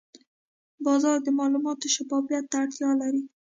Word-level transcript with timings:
بازار 0.85 1.17
د 1.23 1.27
معلوماتو 1.37 1.91
شفافیت 1.95 2.43
ته 2.51 2.55
اړتیا 2.63 2.89
لري. 3.01 3.23